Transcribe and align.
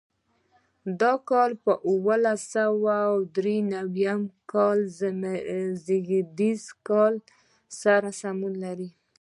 دا 1.01 1.13
کال 1.29 1.51
د 1.65 1.67
اوولس 1.89 2.39
سوه 2.55 2.97
درې 3.37 3.57
اویا 3.83 4.13
زېږدیز 5.85 6.61
کال 6.87 7.13
سره 7.81 8.09
سمون 8.21 8.53
لري. 8.63 8.89